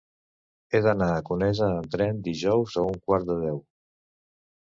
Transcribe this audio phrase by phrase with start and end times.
[0.69, 3.63] He d'anar a Conesa amb tren dijous a un quart de deu.